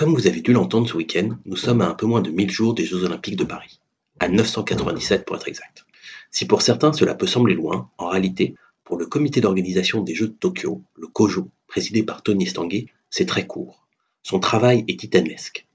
Comme 0.00 0.14
vous 0.14 0.26
avez 0.26 0.40
dû 0.40 0.54
l'entendre 0.54 0.88
ce 0.88 0.96
week-end, 0.96 1.36
nous 1.44 1.56
sommes 1.56 1.82
à 1.82 1.88
un 1.90 1.92
peu 1.92 2.06
moins 2.06 2.22
de 2.22 2.30
1000 2.30 2.50
jours 2.50 2.72
des 2.72 2.86
Jeux 2.86 3.04
Olympiques 3.04 3.36
de 3.36 3.44
Paris. 3.44 3.82
À 4.18 4.28
997 4.28 5.26
pour 5.26 5.36
être 5.36 5.46
exact. 5.46 5.84
Si 6.30 6.46
pour 6.46 6.62
certains 6.62 6.94
cela 6.94 7.14
peut 7.14 7.26
sembler 7.26 7.52
loin, 7.52 7.90
en 7.98 8.08
réalité, 8.08 8.54
pour 8.82 8.96
le 8.96 9.04
comité 9.04 9.42
d'organisation 9.42 10.00
des 10.00 10.14
Jeux 10.14 10.28
de 10.28 10.32
Tokyo, 10.32 10.82
le 10.96 11.06
COJO, 11.06 11.50
présidé 11.66 12.02
par 12.02 12.22
Tony 12.22 12.44
Estanguet, 12.44 12.86
c'est 13.10 13.26
très 13.26 13.46
court. 13.46 13.86
Son 14.22 14.40
travail 14.40 14.86
est 14.88 14.98
titanesque. 14.98 15.66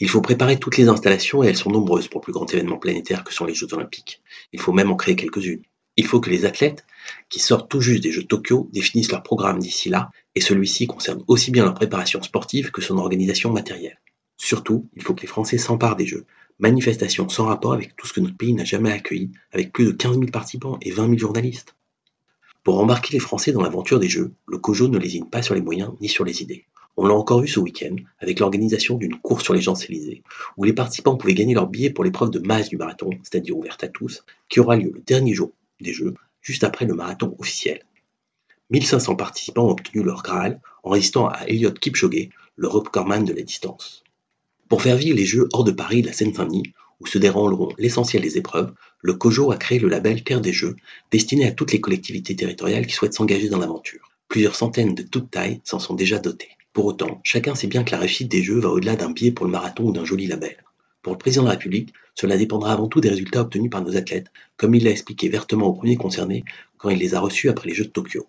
Il 0.00 0.10
faut 0.10 0.20
préparer 0.20 0.58
toutes 0.58 0.76
les 0.76 0.88
installations 0.88 1.42
et 1.42 1.46
elles 1.46 1.56
sont 1.56 1.70
nombreuses 1.70 2.08
pour 2.08 2.20
plus 2.20 2.34
grand 2.34 2.52
événement 2.52 2.76
planétaire 2.76 3.24
que 3.24 3.32
sont 3.32 3.46
les 3.46 3.54
Jeux 3.54 3.72
Olympiques. 3.72 4.20
Il 4.52 4.60
faut 4.60 4.74
même 4.74 4.90
en 4.90 4.96
créer 4.96 5.16
quelques-unes. 5.16 5.62
Il 6.00 6.06
faut 6.06 6.18
que 6.18 6.30
les 6.30 6.46
athlètes, 6.46 6.86
qui 7.28 7.40
sortent 7.40 7.70
tout 7.70 7.82
juste 7.82 8.02
des 8.02 8.10
Jeux 8.10 8.22
de 8.22 8.26
Tokyo, 8.26 8.70
définissent 8.72 9.12
leur 9.12 9.22
programme 9.22 9.58
d'ici 9.58 9.90
là, 9.90 10.10
et 10.34 10.40
celui-ci 10.40 10.86
concerne 10.86 11.22
aussi 11.26 11.50
bien 11.50 11.62
leur 11.62 11.74
préparation 11.74 12.22
sportive 12.22 12.70
que 12.70 12.80
son 12.80 12.96
organisation 12.96 13.52
matérielle. 13.52 14.00
Surtout, 14.38 14.88
il 14.96 15.02
faut 15.02 15.12
que 15.12 15.20
les 15.20 15.26
Français 15.26 15.58
s'emparent 15.58 15.96
des 15.96 16.06
Jeux, 16.06 16.24
manifestation 16.58 17.28
sans 17.28 17.44
rapport 17.44 17.74
avec 17.74 17.96
tout 17.96 18.06
ce 18.06 18.14
que 18.14 18.20
notre 18.20 18.38
pays 18.38 18.54
n'a 18.54 18.64
jamais 18.64 18.90
accueilli, 18.90 19.30
avec 19.52 19.74
plus 19.74 19.84
de 19.84 19.92
15 19.92 20.12
000 20.12 20.30
participants 20.30 20.78
et 20.80 20.90
20 20.90 21.04
000 21.04 21.18
journalistes. 21.18 21.76
Pour 22.64 22.80
embarquer 22.80 23.12
les 23.12 23.18
Français 23.18 23.52
dans 23.52 23.60
l'aventure 23.60 24.00
des 24.00 24.08
Jeux, 24.08 24.32
le 24.48 24.56
COJO 24.56 24.88
ne 24.88 24.96
lésine 24.96 25.28
pas 25.28 25.42
sur 25.42 25.54
les 25.54 25.60
moyens 25.60 25.92
ni 26.00 26.08
sur 26.08 26.24
les 26.24 26.40
idées. 26.40 26.64
On 26.96 27.06
l'a 27.06 27.14
encore 27.14 27.42
vu 27.42 27.48
ce 27.48 27.60
week-end 27.60 27.96
avec 28.20 28.40
l'organisation 28.40 28.96
d'une 28.96 29.18
course 29.18 29.44
sur 29.44 29.52
les 29.52 29.60
Champs-Élysées, 29.60 30.22
où 30.56 30.64
les 30.64 30.72
participants 30.72 31.18
pouvaient 31.18 31.34
gagner 31.34 31.52
leur 31.52 31.66
billet 31.66 31.90
pour 31.90 32.04
l'épreuve 32.04 32.30
de 32.30 32.38
masse 32.38 32.70
du 32.70 32.78
marathon, 32.78 33.10
c'est-à-dire 33.22 33.54
ouverte 33.54 33.84
à 33.84 33.88
tous, 33.88 34.24
qui 34.48 34.60
aura 34.60 34.76
lieu 34.76 34.92
le 34.94 35.02
dernier 35.02 35.34
jour 35.34 35.52
des 35.82 35.92
Jeux, 35.92 36.14
juste 36.40 36.64
après 36.64 36.86
le 36.86 36.94
marathon 36.94 37.34
officiel. 37.38 37.84
1500 38.70 39.16
participants 39.16 39.66
ont 39.66 39.72
obtenu 39.72 40.02
leur 40.02 40.22
Graal 40.22 40.60
en 40.82 40.90
résistant 40.90 41.28
à 41.28 41.44
Elliot 41.46 41.72
Kipchoge, 41.72 42.28
le 42.56 42.68
recordman 42.68 43.24
de 43.24 43.32
la 43.32 43.42
distance. 43.42 44.04
Pour 44.68 44.82
faire 44.82 44.96
vivre 44.96 45.16
les 45.16 45.26
Jeux 45.26 45.48
hors 45.52 45.64
de 45.64 45.72
Paris 45.72 46.02
la 46.02 46.12
Seine-Saint-Denis, 46.12 46.72
où 47.00 47.06
se 47.06 47.18
dérouleront 47.18 47.74
l'essentiel 47.78 48.22
des 48.22 48.38
épreuves, 48.38 48.72
le 49.00 49.14
COJO 49.14 49.50
a 49.50 49.56
créé 49.56 49.78
le 49.78 49.88
label 49.88 50.22
Terre 50.22 50.40
des 50.40 50.52
Jeux, 50.52 50.76
destiné 51.10 51.46
à 51.46 51.52
toutes 51.52 51.72
les 51.72 51.80
collectivités 51.80 52.36
territoriales 52.36 52.86
qui 52.86 52.94
souhaitent 52.94 53.14
s'engager 53.14 53.48
dans 53.48 53.58
l'aventure. 53.58 54.10
Plusieurs 54.28 54.54
centaines 54.54 54.94
de 54.94 55.02
toutes 55.02 55.30
tailles 55.30 55.60
s'en 55.64 55.80
sont 55.80 55.94
déjà 55.94 56.18
dotées. 56.18 56.50
Pour 56.72 56.84
autant, 56.84 57.20
chacun 57.24 57.56
sait 57.56 57.66
bien 57.66 57.82
que 57.82 57.90
la 57.90 57.98
réussite 57.98 58.30
des 58.30 58.42
Jeux 58.42 58.60
va 58.60 58.68
au-delà 58.68 58.94
d'un 58.94 59.10
billet 59.10 59.32
pour 59.32 59.46
le 59.46 59.52
marathon 59.52 59.86
ou 59.86 59.92
d'un 59.92 60.04
joli 60.04 60.26
label. 60.26 60.56
Pour 61.02 61.14
le 61.14 61.18
président 61.18 61.42
de 61.42 61.48
la 61.48 61.54
République, 61.54 61.94
cela 62.14 62.36
dépendra 62.36 62.72
avant 62.72 62.88
tout 62.88 63.00
des 63.00 63.08
résultats 63.08 63.40
obtenus 63.40 63.70
par 63.70 63.82
nos 63.82 63.96
athlètes, 63.96 64.30
comme 64.56 64.74
il 64.74 64.84
l'a 64.84 64.90
expliqué 64.90 65.28
vertement 65.28 65.66
aux 65.66 65.72
premiers 65.72 65.96
concernés 65.96 66.44
quand 66.76 66.90
il 66.90 66.98
les 66.98 67.14
a 67.14 67.20
reçus 67.20 67.48
après 67.48 67.68
les 67.68 67.74
Jeux 67.74 67.84
de 67.84 67.90
Tokyo. 67.90 68.26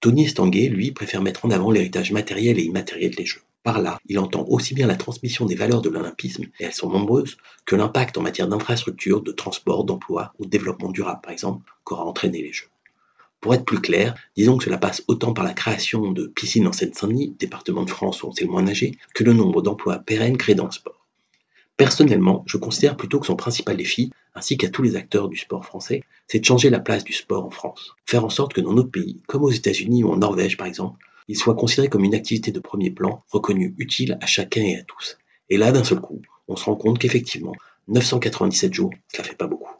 Tony 0.00 0.24
Estanguet, 0.26 0.68
lui, 0.68 0.92
préfère 0.92 1.22
mettre 1.22 1.46
en 1.46 1.50
avant 1.50 1.70
l'héritage 1.70 2.12
matériel 2.12 2.58
et 2.58 2.64
immatériel 2.64 3.14
des 3.14 3.24
Jeux. 3.24 3.40
Par 3.62 3.80
là, 3.80 3.98
il 4.06 4.18
entend 4.18 4.44
aussi 4.46 4.74
bien 4.74 4.86
la 4.86 4.94
transmission 4.94 5.46
des 5.46 5.54
valeurs 5.54 5.80
de 5.80 5.88
l'olympisme, 5.88 6.44
et 6.60 6.64
elles 6.64 6.74
sont 6.74 6.90
nombreuses, 6.90 7.38
que 7.64 7.74
l'impact 7.74 8.18
en 8.18 8.22
matière 8.22 8.46
d'infrastructure, 8.46 9.22
de 9.22 9.32
transport, 9.32 9.84
d'emploi 9.84 10.34
ou 10.38 10.44
de 10.44 10.50
développement 10.50 10.90
durable, 10.90 11.20
par 11.22 11.32
exemple, 11.32 11.64
qu'aura 11.82 12.04
entraîné 12.04 12.42
les 12.42 12.52
Jeux. 12.52 12.68
Pour 13.40 13.54
être 13.54 13.64
plus 13.64 13.80
clair, 13.80 14.14
disons 14.36 14.58
que 14.58 14.64
cela 14.64 14.78
passe 14.78 15.02
autant 15.08 15.32
par 15.32 15.44
la 15.44 15.54
création 15.54 16.12
de 16.12 16.26
piscines 16.26 16.66
en 16.66 16.72
Seine-Saint-Denis, 16.72 17.34
département 17.38 17.84
de 17.84 17.90
France 17.90 18.22
où 18.22 18.28
on 18.28 18.32
sait 18.32 18.44
le 18.44 18.50
moins 18.50 18.62
nager, 18.62 18.98
que 19.14 19.24
le 19.24 19.32
nombre 19.32 19.62
d'emplois 19.62 19.98
pérennes 19.98 20.36
créés 20.36 20.54
dans 20.54 20.66
le 20.66 20.72
sport. 20.72 20.95
Personnellement, 21.76 22.42
je 22.46 22.56
considère 22.56 22.96
plutôt 22.96 23.20
que 23.20 23.26
son 23.26 23.36
principal 23.36 23.76
défi, 23.76 24.10
ainsi 24.34 24.56
qu'à 24.56 24.70
tous 24.70 24.82
les 24.82 24.96
acteurs 24.96 25.28
du 25.28 25.36
sport 25.36 25.64
français, 25.64 26.02
c'est 26.26 26.38
de 26.38 26.44
changer 26.44 26.70
la 26.70 26.80
place 26.80 27.04
du 27.04 27.12
sport 27.12 27.44
en 27.44 27.50
France. 27.50 27.94
Faire 28.06 28.24
en 28.24 28.30
sorte 28.30 28.54
que 28.54 28.62
dans 28.62 28.72
notre 28.72 28.90
pays, 28.90 29.22
comme 29.26 29.44
aux 29.44 29.50
États-Unis 29.50 30.02
ou 30.02 30.10
en 30.10 30.16
Norvège 30.16 30.56
par 30.56 30.66
exemple, 30.66 31.04
il 31.28 31.36
soit 31.36 31.54
considéré 31.54 31.88
comme 31.88 32.04
une 32.04 32.14
activité 32.14 32.50
de 32.50 32.60
premier 32.60 32.90
plan, 32.90 33.22
reconnue 33.30 33.74
utile 33.76 34.16
à 34.22 34.26
chacun 34.26 34.62
et 34.62 34.76
à 34.76 34.84
tous. 34.84 35.18
Et 35.50 35.58
là, 35.58 35.70
d'un 35.70 35.84
seul 35.84 36.00
coup, 36.00 36.22
on 36.48 36.56
se 36.56 36.64
rend 36.64 36.76
compte 36.76 36.98
qu'effectivement, 36.98 37.52
997 37.88 38.72
jours, 38.72 38.94
ça 39.08 39.22
fait 39.22 39.36
pas 39.36 39.46
beaucoup. 39.46 39.70